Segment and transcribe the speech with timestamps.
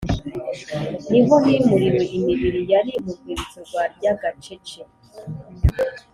[1.09, 4.79] Ni ho himuriwe imibiri yari mu rwibutso rwa Ryagacece